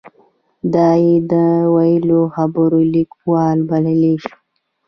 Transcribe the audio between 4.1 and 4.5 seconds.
شو.